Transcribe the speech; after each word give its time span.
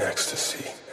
ecstasy. 0.00 0.89